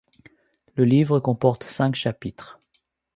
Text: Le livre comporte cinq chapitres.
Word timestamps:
Le 0.77 0.83
livre 0.83 1.19
comporte 1.19 1.63
cinq 1.63 1.93
chapitres. 1.93 2.57